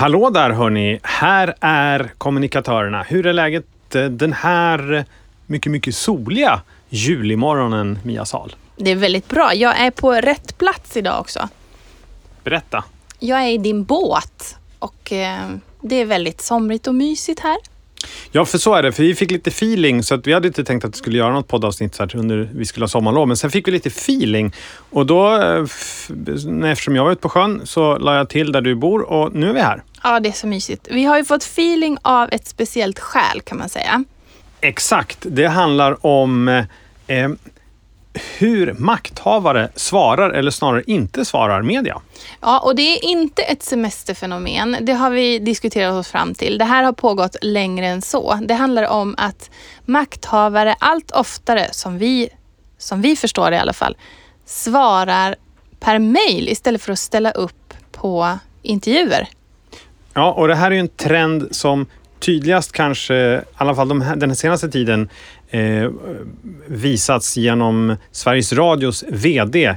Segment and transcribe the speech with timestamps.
[0.00, 1.00] Hallå där hörni!
[1.02, 3.02] Här är kommunikatörerna.
[3.02, 5.04] Hur är läget eh, den här
[5.46, 8.56] mycket, mycket soliga julimorgonen, Mia Sal?
[8.76, 9.54] Det är väldigt bra.
[9.54, 11.48] Jag är på rätt plats idag också.
[12.44, 12.84] Berätta.
[13.18, 15.48] Jag är i din båt och eh,
[15.80, 17.56] det är väldigt somrigt och mysigt här.
[18.32, 18.92] Ja, för så är det.
[18.92, 21.32] För vi fick lite feeling, så att vi hade inte tänkt att vi skulle göra
[21.32, 23.28] något poddavsnitt så här under vi skulle ha sommarlov.
[23.28, 24.52] Men sen fick vi lite feeling
[24.90, 25.62] och då, eh,
[26.70, 29.48] eftersom jag var ute på sjön, så la jag till där du bor och nu
[29.48, 29.82] är vi här.
[30.02, 30.88] Ja, det är så mysigt.
[30.90, 34.04] Vi har ju fått feeling av ett speciellt skäl kan man säga.
[34.60, 35.18] Exakt.
[35.20, 36.48] Det handlar om
[37.06, 37.30] eh,
[38.38, 42.00] hur makthavare svarar eller snarare inte svarar media.
[42.40, 44.76] Ja, och det är inte ett semesterfenomen.
[44.80, 46.58] Det har vi diskuterat oss fram till.
[46.58, 48.38] Det här har pågått längre än så.
[48.42, 49.50] Det handlar om att
[49.84, 52.28] makthavare allt oftare, som vi,
[52.78, 53.96] som vi förstår det i alla fall,
[54.46, 55.36] svarar
[55.80, 59.28] per mail istället för att ställa upp på intervjuer.
[60.14, 61.86] Ja, och det här är en trend som
[62.20, 65.08] tydligast kanske, i alla fall de här, den senaste tiden,
[65.50, 65.90] eh,
[66.66, 69.76] visats genom Sveriges Radios VD.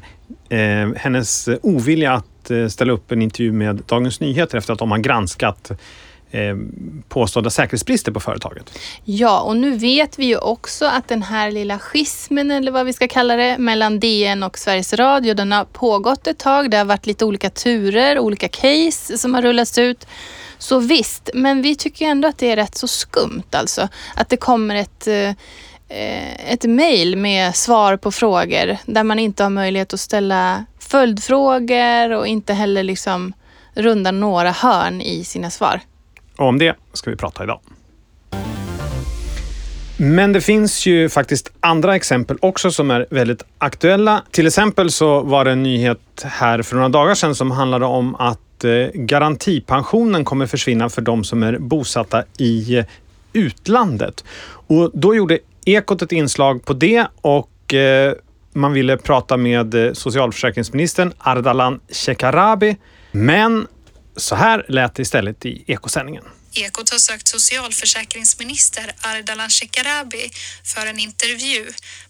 [0.49, 4.91] Eh, hennes ovilja att eh, ställa upp en intervju med Dagens Nyheter efter att de
[4.91, 5.71] har granskat
[6.31, 6.57] eh,
[7.09, 8.79] påstådda säkerhetsbrister på företaget.
[9.03, 12.93] Ja, och nu vet vi ju också att den här lilla schismen, eller vad vi
[12.93, 16.71] ska kalla det, mellan DN och Sveriges Radio, den har pågått ett tag.
[16.71, 20.07] Det har varit lite olika turer, olika case som har rullats ut.
[20.63, 23.87] Så visst, men vi tycker ändå att det är rätt så skumt alltså.
[24.15, 29.49] Att det kommer ett, eh, ett mejl med svar på frågor där man inte har
[29.49, 33.33] möjlighet att ställa följdfrågor och inte heller liksom
[33.73, 35.81] runda några hörn i sina svar.
[36.37, 37.59] Och om det ska vi prata idag.
[39.97, 44.23] Men det finns ju faktiskt andra exempel också som är väldigt aktuella.
[44.31, 48.15] Till exempel så var det en nyhet här för några dagar sedan som handlade om
[48.15, 52.85] att Eh, garantipensionen kommer försvinna för de som är bosatta i eh,
[53.33, 54.23] utlandet.
[54.67, 58.13] Och då gjorde Ekot ett inslag på det och eh,
[58.53, 62.77] man ville prata med socialförsäkringsministern Ardalan Shekarabi.
[63.11, 63.67] Men
[64.15, 66.23] så här lät det istället i Ekosändningen.
[66.55, 70.29] Ekot har sökt socialförsäkringsminister Ardalan Shekarabi
[70.75, 71.65] för en intervju,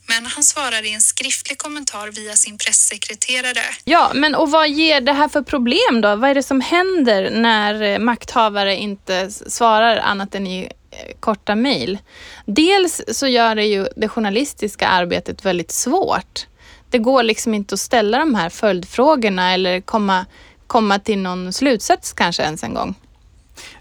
[0.07, 3.63] men han svarar i en skriftlig kommentar via sin pressekreterare.
[3.83, 6.15] Ja, men och vad ger det här för problem då?
[6.15, 11.55] Vad är det som händer när eh, makthavare inte svarar annat än i eh, korta
[11.55, 11.97] mejl?
[12.45, 16.47] Dels så gör det ju det journalistiska arbetet väldigt svårt.
[16.89, 20.25] Det går liksom inte att ställa de här följdfrågorna eller komma,
[20.67, 22.95] komma till någon slutsats kanske ens en gång.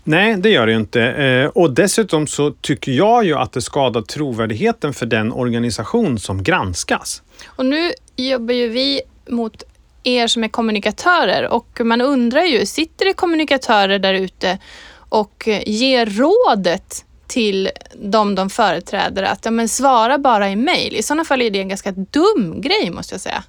[0.04, 1.03] Nej, det gör det ju inte.
[1.03, 6.43] Eh, och dessutom så tycker jag ju att det skadar trovärdigheten för den organisation som
[6.43, 7.22] granskas.
[7.47, 9.62] Och nu jobbar ju vi mot
[10.03, 14.59] er som är kommunikatörer och man undrar ju, sitter det kommunikatörer där ute
[14.94, 20.97] och ger rådet till de de företräder att ja, men svara bara i mejl.
[20.97, 23.44] I sådana fall är det en ganska dum grej måste jag säga.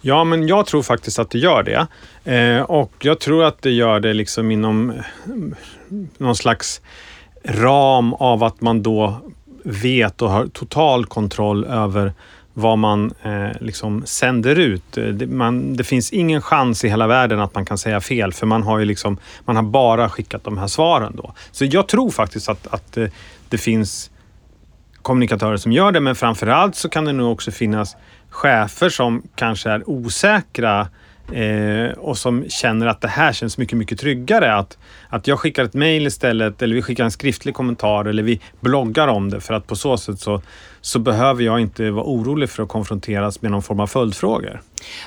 [0.00, 1.86] Ja, men jag tror faktiskt att det gör det.
[2.34, 4.96] Eh, Och jag tror att det gör det liksom inom eh,
[6.18, 6.80] någon slags
[7.44, 9.20] ram av att man då
[9.64, 12.12] vet och har total kontroll över
[12.54, 14.98] vad man eh, liksom sänder ut.
[14.98, 18.32] Eh, det, man, det finns ingen chans i hela världen att man kan säga fel
[18.32, 21.32] för man har ju liksom, man har bara skickat de här svaren då.
[21.52, 23.06] Så jag tror faktiskt att, att eh,
[23.48, 24.10] det finns
[25.02, 27.96] kommunikatörer som gör det, men framför allt så kan det nog också finnas
[28.30, 30.88] chefer som kanske är osäkra
[31.32, 34.54] eh, och som känner att det här känns mycket, mycket tryggare.
[34.54, 34.78] Att,
[35.08, 39.08] att jag skickar ett mejl istället eller vi skickar en skriftlig kommentar eller vi bloggar
[39.08, 40.42] om det för att på så sätt så,
[40.80, 44.60] så behöver jag inte vara orolig för att konfronteras med någon form av följdfrågor.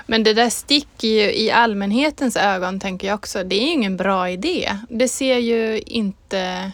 [0.06, 3.44] Men det där sticker ju i allmänhetens ögon tänker jag också.
[3.44, 4.72] Det är ingen bra idé.
[4.90, 6.72] Det ser ju inte,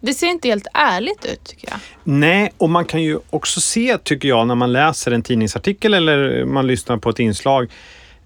[0.00, 1.78] det ser inte helt ärligt ut tycker jag.
[2.04, 6.44] Nej, och man kan ju också se, tycker jag, när man läser en tidningsartikel eller
[6.44, 7.70] man lyssnar på ett inslag,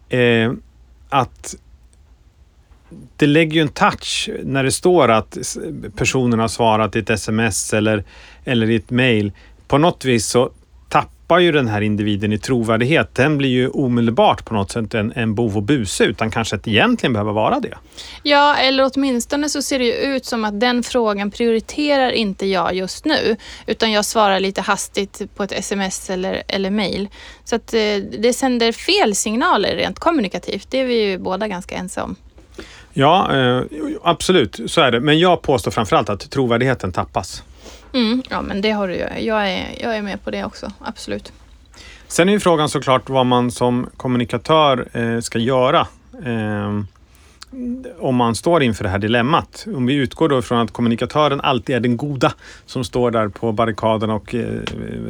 [0.08, 0.52] eh,
[1.08, 1.56] att
[3.16, 5.38] det lägger ju en touch när det står att
[5.96, 8.04] personen har svarat i ett sms eller,
[8.44, 9.32] eller i ett mejl.
[9.68, 10.50] På något vis så
[11.32, 13.14] tappar ju den här individen i trovärdighet.
[13.14, 16.68] Den blir ju omedelbart på något sätt en, en bov och buse utan kanske att
[16.68, 17.78] egentligen behöver vara det.
[18.22, 22.74] Ja, eller åtminstone så ser det ju ut som att den frågan prioriterar inte jag
[22.74, 23.36] just nu.
[23.66, 27.08] Utan jag svarar lite hastigt på ett sms eller, eller mail.
[27.44, 30.66] Så att eh, det sänder fel signaler rent kommunikativt.
[30.70, 32.16] Det är vi ju båda ganska ense om.
[32.92, 33.62] Ja, eh,
[34.02, 35.00] absolut, så är det.
[35.00, 37.42] Men jag påstår framförallt att trovärdigheten tappas.
[37.92, 39.08] Mm, ja, men det har du ju.
[39.18, 41.32] Jag är, jag är med på det också, absolut.
[42.06, 45.86] Sen är ju frågan såklart vad man som kommunikatör eh, ska göra.
[46.24, 46.82] Eh,
[47.98, 49.66] om man står inför det här dilemmat.
[49.76, 52.32] Om vi utgår då från att kommunikatören alltid är den goda
[52.66, 54.60] som står där på barrikaden och eh,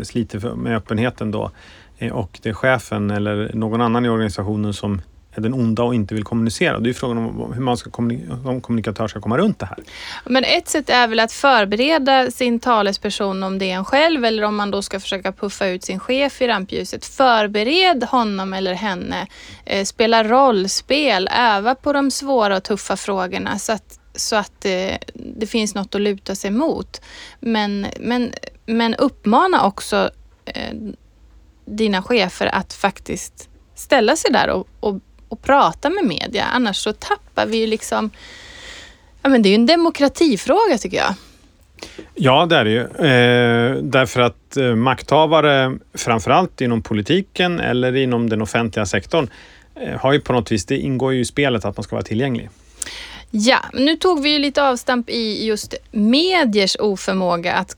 [0.02, 1.50] sliter med öppenheten då.
[1.98, 5.02] Eh, och det är chefen eller någon annan i organisationen som
[5.34, 6.78] är den onda och inte vill kommunicera.
[6.78, 9.78] Det är frågan om hur man ska kommunikatör ska komma runt det här.
[10.24, 14.42] Men ett sätt är väl att förbereda sin talesperson om det är en själv eller
[14.42, 17.04] om man då ska försöka puffa ut sin chef i rampljuset.
[17.04, 19.26] Förbered honom eller henne.
[19.64, 24.98] Eh, spela rollspel, öva på de svåra och tuffa frågorna så att, så att det,
[25.14, 27.00] det finns något att luta sig mot.
[27.40, 28.32] Men, men,
[28.66, 30.10] men uppmana också
[30.44, 30.74] eh,
[31.64, 35.00] dina chefer att faktiskt ställa sig där och, och
[35.32, 36.44] och prata med media.
[36.44, 38.10] Annars så tappar vi ju liksom...
[39.22, 41.14] Ja, men det är ju en demokratifråga tycker jag.
[42.14, 42.80] Ja, det är det ju.
[42.80, 49.28] Eh, därför att eh, makthavare, framförallt inom politiken eller inom den offentliga sektorn,
[49.74, 52.04] eh, har ju på något vis, det ingår ju i spelet att man ska vara
[52.04, 52.48] tillgänglig.
[53.34, 57.74] Ja, nu tog vi ju lite avstamp i just mediers oförmåga att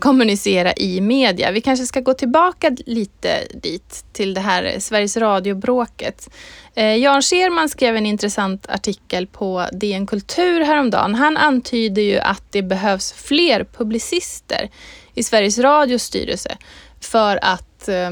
[0.00, 1.50] kommunicera i media.
[1.50, 3.28] Vi kanske ska gå tillbaka lite
[3.62, 6.30] dit, till det här Sveriges Radio-bråket.
[6.74, 11.14] Eh, Jan Scherman skrev en intressant artikel på DN Kultur häromdagen.
[11.14, 14.70] Han antyder ju att det behövs fler publicister
[15.14, 16.56] i Sveriges Radios styrelse
[17.00, 18.10] för att eh,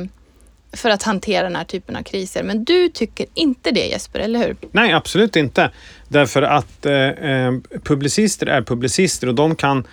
[0.72, 2.42] för att hantera den här typen av kriser.
[2.42, 4.56] Men du tycker inte det Jesper, eller hur?
[4.72, 5.70] Nej, absolut inte.
[6.08, 7.52] Därför att eh, eh,
[7.82, 9.86] publicister är publicister och de, kan,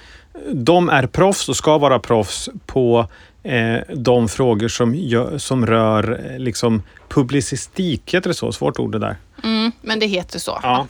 [0.53, 3.07] de är proffs och ska vara proffs på
[3.43, 8.13] eh, de frågor som, gör, som rör eh, liksom, publicistik.
[8.13, 8.51] Heter det så?
[8.51, 9.15] Svårt ord det där.
[9.43, 10.59] Mm, men det heter så.
[10.63, 10.87] Ja.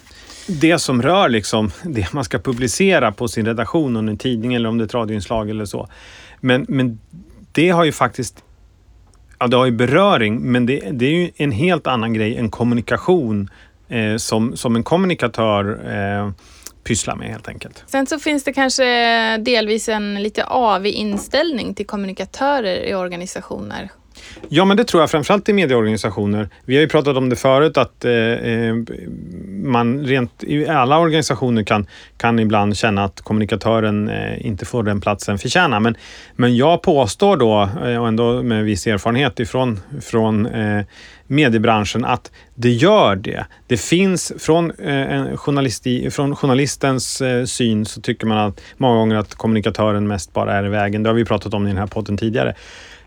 [0.47, 4.69] Det som rör liksom, det man ska publicera på sin redaktion, om en tidning eller
[4.69, 5.88] om det är ett radioinslag eller så.
[6.39, 7.00] Men, men
[7.51, 8.44] det har ju faktiskt
[9.39, 12.50] Ja, det har ju beröring, men det, det är ju en helt annan grej än
[12.50, 13.50] kommunikation
[13.89, 16.31] eh, som, som en kommunikatör eh,
[16.83, 17.83] pysslar med helt enkelt.
[17.88, 23.89] Sen så finns det kanske delvis en lite avig inställning till kommunikatörer i organisationer
[24.50, 26.50] Ja, men det tror jag framförallt i medieorganisationer.
[26.65, 28.75] Vi har ju pratat om det förut att eh, eh,
[29.63, 31.88] man rent i alla organisationer kan,
[32.18, 35.80] kan ibland känna att kommunikatören eh, inte får den platsen förtjänar.
[35.80, 35.95] Men,
[36.36, 40.83] men jag påstår då, eh, och ändå med viss erfarenhet ifrån från, eh,
[41.27, 43.45] mediebranschen, att det gör det.
[43.68, 49.15] Det finns från, eh, journalisti, från journalistens eh, syn så tycker man att många gånger
[49.15, 51.04] att kommunikatören mest bara är i vägen.
[51.04, 52.56] Det har vi pratat om i den här podden tidigare.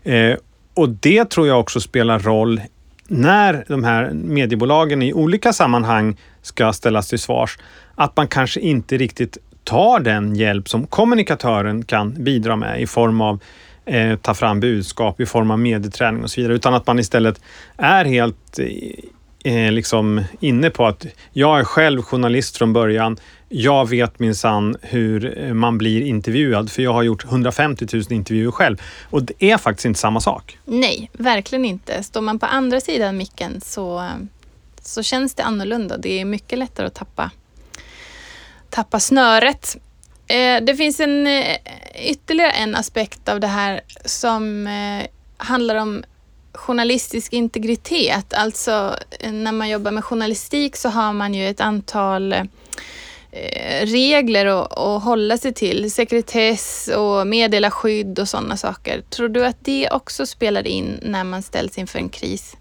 [0.03, 0.35] Eh,
[0.73, 2.61] och det tror jag också spelar roll
[3.07, 7.57] när de här mediebolagen i olika sammanhang ska ställas till svars.
[7.95, 13.21] Att man kanske inte riktigt tar den hjälp som kommunikatören kan bidra med i form
[13.21, 13.39] av
[13.85, 16.55] eh, ta fram budskap, i form av medieträning och så vidare.
[16.55, 17.41] Utan att man istället
[17.77, 23.17] är helt eh, eh liksom inne på att jag är själv journalist från början
[23.49, 28.51] jag vet minsann hur eh, man blir intervjuad, för jag har gjort 150 000 intervjuer
[28.51, 28.81] själv.
[29.09, 30.57] Och det är faktiskt inte samma sak.
[30.65, 32.03] Nej, verkligen inte.
[32.03, 34.05] Står man på andra sidan micken så, eh,
[34.87, 35.97] så känns det annorlunda.
[35.97, 37.31] Det är mycket lättare att tappa,
[38.69, 39.77] tappa snöret.
[40.27, 41.57] Eh, det finns en, eh,
[41.95, 45.07] ytterligare en aspekt av det här som eh,
[45.37, 46.03] handlar om
[46.53, 48.33] journalistisk integritet.
[48.33, 52.35] Alltså när man jobbar med journalistik så har man ju ett antal
[53.81, 55.91] regler att, att hålla sig till.
[55.91, 59.01] Sekretess och meddelarskydd och sådana saker.
[59.01, 62.57] Tror du att det också spelar in när man ställs inför en kris?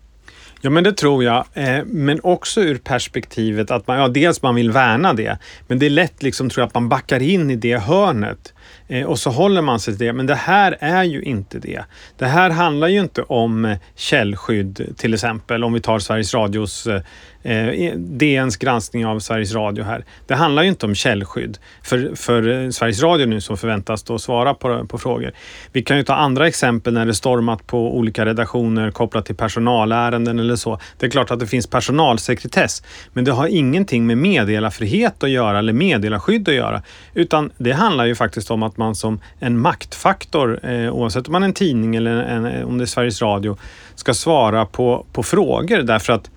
[0.67, 1.45] Ja, men det tror jag.
[1.55, 5.87] Eh, men också ur perspektivet att man, ja, dels man vill värna det, men det
[5.87, 8.55] är lätt liksom, tror jag, att man backar in i det hörnet
[8.89, 10.13] eh, och så håller man sig till det.
[10.13, 11.85] Men det här är ju inte det.
[12.19, 17.01] Det här handlar ju inte om källskydd, till exempel, om vi tar Sveriges Radios eh,
[17.47, 20.05] eh, DNs granskning av Sveriges Radio här.
[20.27, 24.19] Det handlar ju inte om källskydd för, för eh, Sveriges Radio nu som förväntas då
[24.19, 25.33] svara på, på frågor.
[25.73, 30.39] Vi kan ju ta andra exempel när det stormat på olika redaktioner kopplat till personalärenden
[30.39, 30.81] eller så.
[30.99, 35.59] Det är klart att det finns personalsekretess, men det har ingenting med meddelarfrihet att göra
[35.59, 36.83] eller meddelarskydd att göra,
[37.15, 41.43] utan det handlar ju faktiskt om att man som en maktfaktor, eh, oavsett om man
[41.43, 43.57] är en tidning eller en, om det är Sveriges Radio,
[43.95, 46.31] ska svara på, på frågor därför att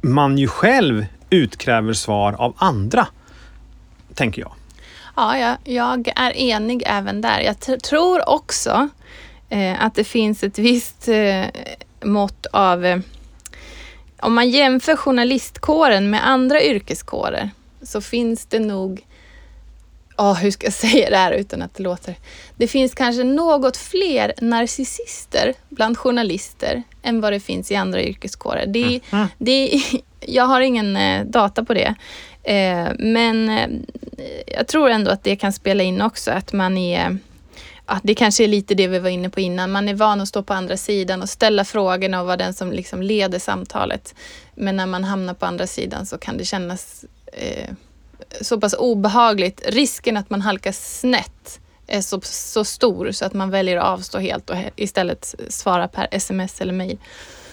[0.00, 3.06] man ju själv utkräver svar av andra,
[4.14, 4.52] tänker jag.
[5.16, 7.40] Ja, jag, jag är enig även där.
[7.40, 8.88] Jag tror också
[9.48, 11.44] eh, att det finns ett visst eh,
[12.04, 12.84] mått av...
[12.84, 12.98] Eh,
[14.20, 17.50] om man jämför journalistkåren med andra yrkeskårer
[17.82, 19.06] så finns det nog
[20.18, 22.14] oh, hur ska jag säga det här utan att det låter...
[22.56, 28.66] Det finns kanske något fler narcissister bland journalister än vad det finns i andra yrkeskårer.
[28.66, 29.26] Det, mm.
[29.38, 29.82] det,
[30.20, 31.94] jag har ingen eh, data på det.
[32.42, 33.68] Eh, men eh,
[34.46, 37.18] jag tror ändå att det kan spela in också, att man är
[37.90, 39.70] att det kanske är lite det vi var inne på innan.
[39.70, 42.72] Man är van att stå på andra sidan och ställa frågorna och vara den som
[42.72, 44.14] liksom leder samtalet.
[44.54, 47.74] Men när man hamnar på andra sidan så kan det kännas eh,
[48.40, 49.62] så pass obehagligt.
[49.66, 54.18] Risken att man halkar snett är så, så stor så att man väljer att avstå
[54.18, 56.98] helt och istället svara per sms eller mejl.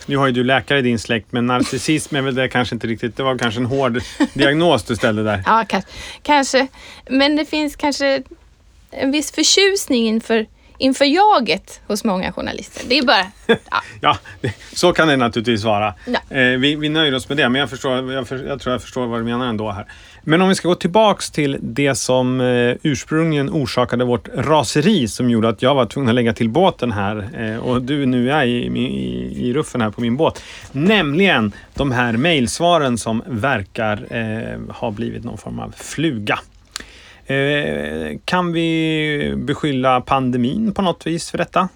[0.06, 2.88] Nu har ju du läkare i din släkt, men narcissism är väl det kanske inte
[2.88, 3.18] riktigt...
[3.18, 4.02] Det var kanske en hård
[4.34, 5.44] diagnos du ställde där.
[5.46, 5.92] Ja, kanske.
[6.22, 6.68] kanske.
[7.10, 8.24] Men det finns kanske
[8.92, 10.46] en viss förtjusning inför
[10.78, 12.84] inför jaget hos många journalister.
[12.88, 13.32] Det är bara...
[13.48, 13.58] Ja,
[14.02, 14.18] ja
[14.74, 15.94] så kan det naturligtvis vara.
[16.06, 16.38] Ja.
[16.38, 18.82] Eh, vi, vi nöjer oss med det, men jag, förstår, jag, för, jag, tror jag
[18.82, 19.86] förstår vad du menar ändå här.
[20.28, 25.30] Men om vi ska gå tillbaks till det som eh, ursprungligen orsakade vårt raseri som
[25.30, 28.46] gjorde att jag var tvungen att lägga till båten här eh, och du nu är
[28.46, 30.44] i, i, i ruffen här på min båt.
[30.72, 36.40] Nämligen de här mejlsvaren som verkar eh, ha blivit någon form av fluga.
[37.26, 41.70] Eh, kan vi beskylla pandemin på något vis för detta?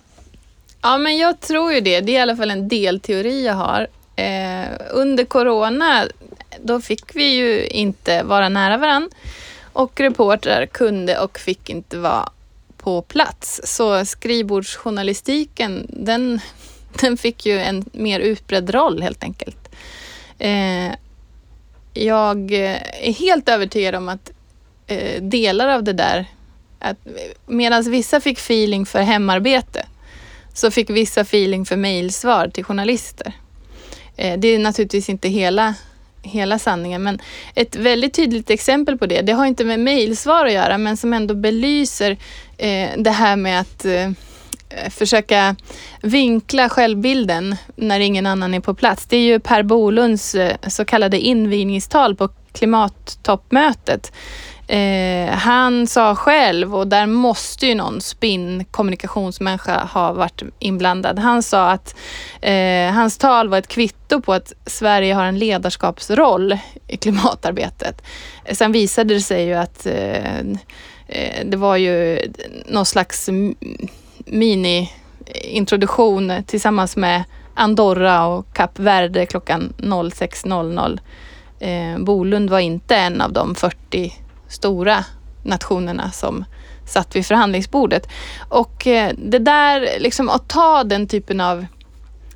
[0.81, 2.01] Ja, men jag tror ju det.
[2.01, 3.87] Det är i alla fall en delteori jag har.
[4.15, 6.03] Eh, under corona,
[6.63, 9.09] då fick vi ju inte vara nära varandra
[9.73, 12.29] och reportrar kunde och fick inte vara
[12.77, 13.61] på plats.
[13.63, 16.39] Så skrivbordsjournalistiken, den,
[17.01, 19.75] den fick ju en mer utbredd roll helt enkelt.
[20.39, 20.93] Eh,
[21.93, 24.31] jag är helt övertygad om att
[24.87, 26.25] eh, delar av det där.
[27.45, 29.85] Medan vissa fick feeling för hemarbete
[30.53, 33.33] så fick vissa feeling för mejlsvar till journalister.
[34.15, 35.75] Eh, det är naturligtvis inte hela,
[36.21, 37.19] hela sanningen, men
[37.55, 41.13] ett väldigt tydligt exempel på det, det har inte med mejlsvar att göra, men som
[41.13, 42.17] ändå belyser
[42.57, 44.09] eh, det här med att eh,
[44.89, 45.55] försöka
[46.01, 49.05] vinkla självbilden när ingen annan är på plats.
[49.05, 54.11] Det är ju Per Bolunds eh, så kallade invigningstal på klimattoppmötet
[54.69, 61.19] Eh, han sa själv, och där måste ju någon spinn kommunikationsmänniska ha varit inblandad.
[61.19, 61.95] Han sa att
[62.41, 66.57] eh, hans tal var ett kvitto på att Sverige har en ledarskapsroll
[66.87, 68.01] i klimatarbetet.
[68.51, 70.39] Sen visade det sig ju att eh,
[71.07, 72.19] eh det var ju
[72.65, 73.29] någon slags
[74.25, 77.23] mini-introduktion tillsammans med
[77.53, 80.99] Andorra och Kap Verde klockan 06.00.
[81.59, 84.13] Eh, Bolund var inte en av de 40
[84.49, 85.05] stora
[85.43, 86.45] nationerna som
[86.85, 88.07] satt vid förhandlingsbordet.
[88.49, 91.65] Och eh, det där, liksom att ta den typen av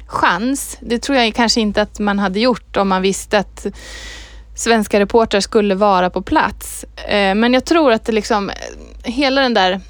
[0.08, 3.66] chans, det tror jag kanske inte att man hade gjort om man visste att
[4.56, 6.86] svenska reportrar skulle vara på plats.
[7.08, 8.52] Eh, men jag tror att det liksom,
[9.04, 9.82] hela den där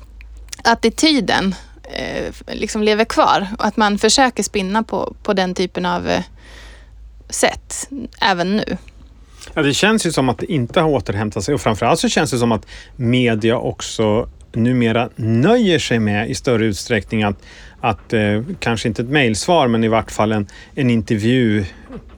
[0.63, 6.11] attityden eh, liksom lever kvar och att man försöker spinna på, på den typen av
[7.29, 7.89] sätt
[8.21, 8.77] även nu.
[9.53, 12.31] Ja, det känns ju som att det inte har återhämtat sig och framförallt så känns
[12.31, 17.43] det som att media också numera nöjer sig med i större utsträckning att,
[17.81, 21.65] att eh, kanske inte ett mejlsvar men i vart fall en, en intervju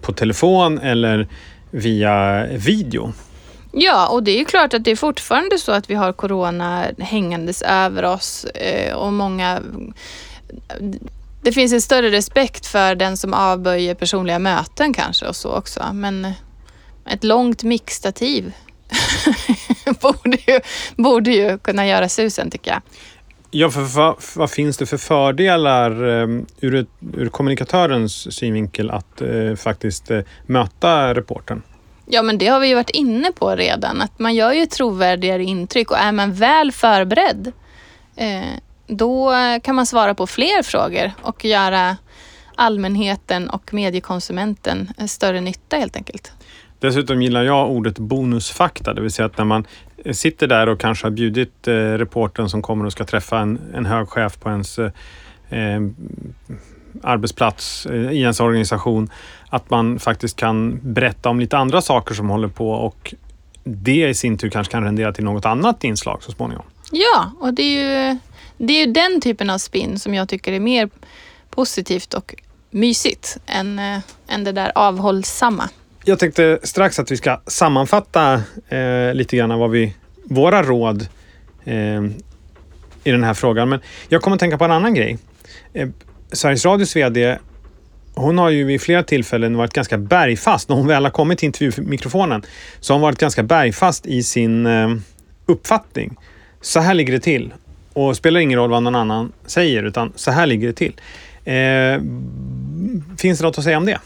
[0.01, 1.27] på telefon eller
[1.71, 3.13] via video.
[3.71, 6.85] Ja, och det är ju klart att det är fortfarande så att vi har corona
[6.99, 9.61] hängandes över oss eh, och många
[11.41, 15.93] det finns en större respekt för den som avböjer personliga möten kanske och så också.
[15.93, 16.31] Men eh,
[17.05, 18.53] ett långt mixtativ
[20.01, 20.59] borde, ju,
[20.95, 22.81] borde ju kunna göra susen tycker jag.
[23.51, 29.55] Ja, för vad, vad finns det för fördelar um, ur, ur kommunikatörens synvinkel att uh,
[29.55, 31.61] faktiskt uh, möta reporten?
[32.05, 35.43] Ja, men det har vi ju varit inne på redan, att man gör ju trovärdigare
[35.43, 37.51] intryck och är man väl förberedd
[38.15, 38.41] eh,
[38.87, 39.33] då
[39.63, 41.97] kan man svara på fler frågor och göra
[42.55, 46.31] allmänheten och mediekonsumenten större nytta helt enkelt.
[46.79, 49.67] Dessutom gillar jag ordet bonusfakta, det vill säga att när man
[50.11, 53.85] sitter där och kanske har bjudit eh, reporten som kommer och ska träffa en, en
[53.85, 54.91] hög chef på ens eh,
[55.49, 55.81] eh
[57.03, 59.09] arbetsplats eh, i ens organisation,
[59.49, 63.13] att man faktiskt kan berätta om lite andra saker som håller på och
[63.63, 66.65] det i sin tur kanske kan rendera till något annat inslag så småningom.
[66.91, 68.17] Ja, och det är ju,
[68.57, 70.89] det är ju den typen av spinn som jag tycker är mer
[71.49, 72.35] positivt och
[72.69, 75.69] mysigt än, äh, än det där avhållsamma.
[76.07, 79.93] Jag tänkte strax att vi ska sammanfatta eh, lite grann vad vi,
[80.23, 81.07] våra råd
[81.63, 82.03] eh,
[83.03, 83.69] i den här frågan.
[83.69, 85.17] Men jag kommer att tänka på en annan grej.
[85.73, 85.89] Eh,
[86.31, 87.37] Sveriges Radios VD
[88.15, 90.69] hon har ju vid flera tillfällen varit ganska bergfast.
[90.69, 92.43] När hon väl har kommit till intervjumikrofonen
[92.79, 94.95] så har hon varit ganska bergfast i sin eh,
[95.45, 96.15] uppfattning
[96.61, 97.53] så här ligger det till.
[97.93, 100.93] Och spelar ingen roll vad någon annan säger, utan så här ligger det till.
[101.45, 102.01] Eh,
[103.17, 103.99] finns det något att säga om det?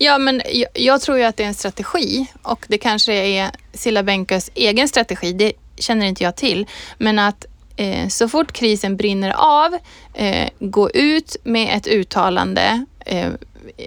[0.00, 3.50] Ja, men jag, jag, tror ju att det är en strategi och det kanske är
[3.72, 5.32] Silla Bänkös egen strategi.
[5.32, 6.66] Det känner inte jag till.
[6.98, 9.78] Men att eh, så fort krisen brinner av,
[10.14, 13.32] eh, gå ut med ett uttalande eh,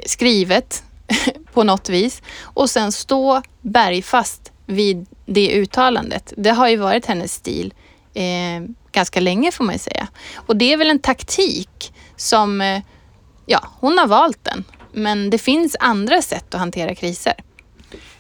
[0.06, 0.84] skrivet
[1.54, 6.34] på något vis och sen stå bergfast vid det uttalandet.
[6.38, 7.74] Det har ju varit hennes stil
[8.14, 10.08] eh, ganska länge får man ju säga.
[10.36, 12.82] Och det är väl en taktik som, eh,
[13.46, 14.64] ja, hon har valt den.
[14.94, 17.34] Men det finns andra sätt att hantera kriser.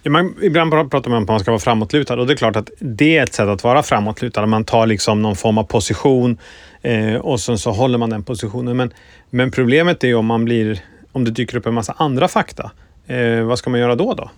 [0.03, 2.55] Ja, man, ibland pratar man om att man ska vara framåtlutad och det är klart
[2.55, 4.45] att det är ett sätt att vara framåtlutad.
[4.45, 6.37] Man tar liksom någon form av position
[6.81, 8.77] eh, och sen så håller man den positionen.
[8.77, 8.93] Men,
[9.29, 10.79] men problemet är om man blir,
[11.11, 12.71] om det dyker upp en massa andra fakta.
[13.07, 14.13] Eh, vad ska man göra då?
[14.13, 14.29] då?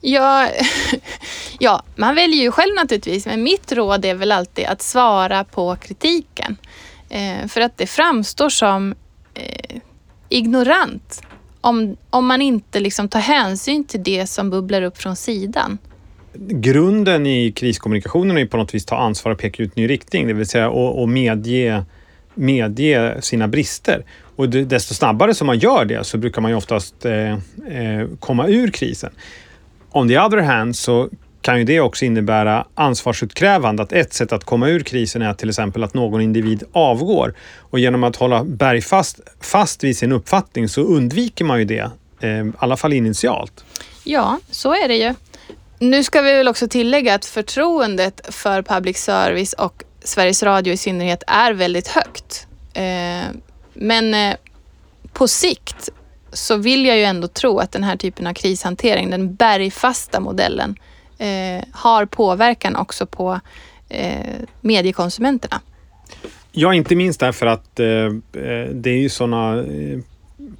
[0.00, 0.48] Ja,
[1.58, 5.76] ja, man väljer ju själv naturligtvis, men mitt råd är väl alltid att svara på
[5.76, 6.56] kritiken.
[7.08, 8.94] Eh, för att det framstår som
[9.34, 9.76] eh,
[10.28, 11.22] ignorant
[11.64, 15.78] om, om man inte liksom tar hänsyn till det som bubblar upp från sidan.
[16.36, 20.26] Grunden i kriskommunikationen är på något vis att ta ansvar och peka ut ny riktning,
[20.26, 21.84] det vill säga att medge,
[22.34, 24.04] medge sina brister.
[24.36, 28.48] Och desto snabbare som man gör det så brukar man ju oftast eh, eh, komma
[28.48, 29.10] ur krisen.
[29.90, 31.08] On the other hand så
[31.44, 33.82] kan ju det också innebära ansvarsutkrävande.
[33.82, 37.34] Att ett sätt att komma ur krisen är till exempel att någon individ avgår.
[37.58, 42.30] Och genom att hålla bergfast fast vid sin uppfattning så undviker man ju det, eh,
[42.30, 43.64] i alla fall initialt.
[44.04, 45.14] Ja, så är det ju.
[45.78, 50.76] Nu ska vi väl också tillägga att förtroendet för public service och Sveriges Radio i
[50.76, 52.46] synnerhet är väldigt högt.
[52.74, 53.24] Eh,
[53.74, 54.36] men eh,
[55.12, 55.90] på sikt
[56.32, 60.76] så vill jag ju ändå tro att den här typen av krishantering, den bergfasta modellen,
[61.18, 63.40] eh, har påverkan också på
[63.88, 64.18] eh,
[64.60, 65.60] mediekonsumenterna.
[66.52, 69.98] Ja, inte minst därför att eh, eh det är ju sådana eh,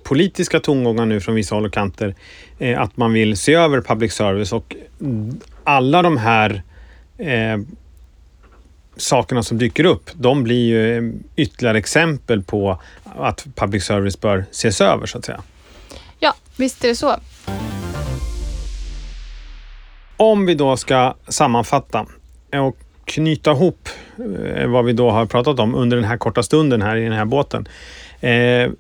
[0.03, 2.15] politiska tongångar nu från vissa håll och kanter
[2.59, 4.77] eh, att man vill se över public service och
[5.65, 6.63] alla de här
[8.97, 12.81] sakerna som dyker upp, de blir ju ytterligare exempel på
[13.17, 15.43] att public service bör ses över så att säga.
[16.19, 17.17] Ja, visst är det så.
[20.17, 22.07] Om vi då ska sammanfatta
[22.53, 26.83] och knyta ihop eh, vad vi då har pratat om under den här korta stunden
[26.83, 27.69] här i den här båten.
[28.21, 28.71] Eh,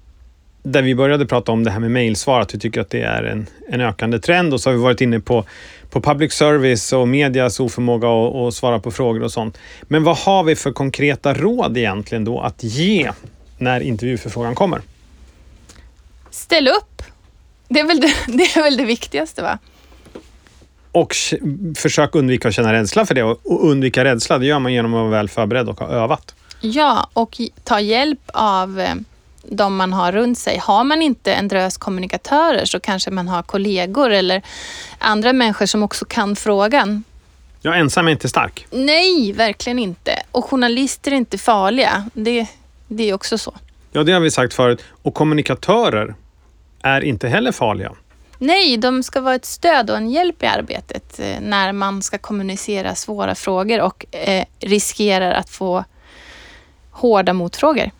[0.62, 3.22] där vi började prata om det här med mejlsvar, att vi tycker att det är
[3.22, 5.44] en, en ökande trend och så har vi varit inne på,
[5.90, 9.58] på public service och medias oförmåga att svara på frågor och sånt.
[9.82, 13.12] Men vad har vi för konkreta råd egentligen då att ge
[13.58, 14.80] när intervjuförfrågan kommer?
[16.30, 17.02] Ställ upp!
[17.68, 19.58] Det är väl det, det, är väl det viktigaste va?
[20.94, 21.14] Och
[21.76, 23.22] försök undvika att känna rädsla för det.
[23.22, 26.34] Och undvika rädsla, det gör man genom att vara väl förberedd och ha övat.
[26.60, 28.94] Ja, och ta hjälp av eh,
[29.42, 30.58] de man har runt sig.
[30.58, 34.42] Har man inte en drös kommunikatörer så kanske man har kollegor eller
[34.98, 37.04] andra människor som också kan frågan.
[37.62, 38.66] Ja, ensam är inte stark.
[38.70, 40.22] Nej, verkligen inte.
[40.30, 42.04] Och journalister är inte farliga.
[42.12, 42.46] Det,
[42.88, 43.54] det är också så.
[43.92, 44.84] Ja, det har vi sagt förut.
[45.02, 46.14] Och kommunikatörer
[46.82, 47.92] är inte heller farliga.
[48.44, 52.18] Nej, de ska vara ett stöd och en hjälp i arbetet eh, när man ska
[52.18, 55.84] kommunicera svåra frågor och eh, riskerar att få
[56.90, 57.90] hårda motfrågor.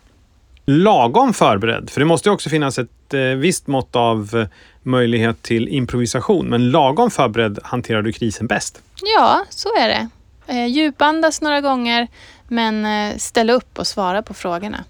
[0.65, 4.47] Lagom förberedd, för det måste också finnas ett eh, visst mått av
[4.83, 6.47] möjlighet till improvisation.
[6.47, 8.81] Men lagom förberedd hanterar du krisen bäst.
[9.17, 10.09] Ja, så är det.
[10.47, 12.07] Eh, djupandas några gånger,
[12.47, 12.87] men
[13.19, 14.83] ställa upp och svara på frågorna.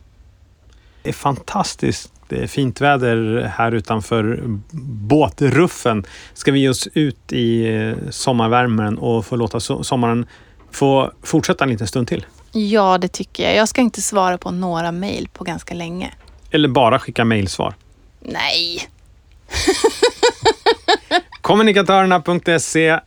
[1.01, 4.39] Det är fantastiskt det är fint väder här utanför
[5.07, 6.05] båtruffen.
[6.33, 10.25] Ska vi ge oss ut i eh, sommarvärmen och få låta sommaren
[10.71, 12.25] få fortsätta en liten stund till?
[12.51, 13.55] Ja, det tycker jag.
[13.55, 16.13] Jag ska inte svara på några mejl på ganska länge.
[16.51, 17.73] Eller bara skicka mejlsvar?
[18.19, 18.89] Nej.
[21.41, 22.99] Kommunikatörerna.se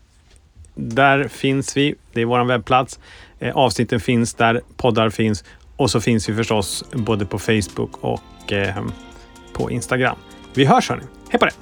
[0.74, 1.94] Där finns vi.
[2.12, 2.98] Det är vår webbplats.
[3.38, 5.44] Eh, avsnitten finns där poddar finns
[5.78, 8.86] och så finns vi förstås både på Facebook och eh,
[9.52, 10.18] på Instagram.
[10.54, 11.02] Vi hörs hörni.
[11.28, 11.52] Hej på det!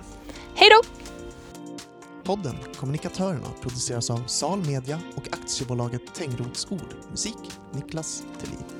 [0.55, 0.89] Hej då!
[2.25, 6.95] Podden Kommunikatörerna produceras av Sal Media och aktiebolaget Tengrots Ord.
[7.11, 7.37] Musik
[7.73, 8.76] Niklas Thelin.